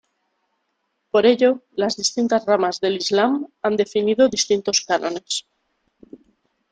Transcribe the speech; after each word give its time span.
Por 1.11 1.27
ello, 1.27 1.61
las 1.75 1.95
distintas 1.95 2.47
ramas 2.47 2.79
del 2.79 2.95
islam 2.95 3.49
han 3.61 3.77
definido 3.77 4.29
distintos 4.29 4.81
cánones. 4.81 5.45